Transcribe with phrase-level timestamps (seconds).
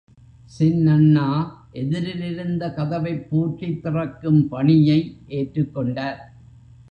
[0.59, 1.25] சின்னண்ணா
[1.71, 4.99] எதிரிலிருந்த கதவைப் பூட்டித் திறக்கும் பணியை
[5.27, 6.19] ஏற்றுக்கொண்டார்.